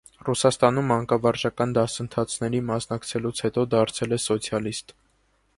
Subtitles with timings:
[0.27, 4.99] Ռուսաստանում մանկավարժական դասընթացների մասնակցելուց հետո դարձել է սոցիալիստ։